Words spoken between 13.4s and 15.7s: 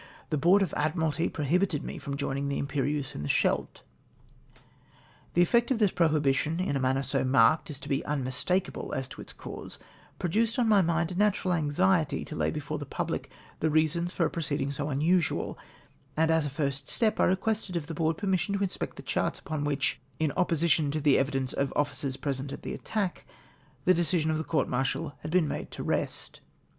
the reasons for a proceeding so unusual,